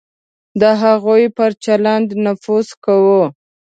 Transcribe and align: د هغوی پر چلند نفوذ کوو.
د 0.61 0.63
هغوی 0.81 1.23
پر 1.37 1.51
چلند 1.63 2.09
نفوذ 2.25 2.67
کوو. 2.85 3.23